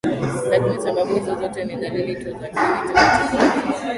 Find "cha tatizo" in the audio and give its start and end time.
2.93-3.37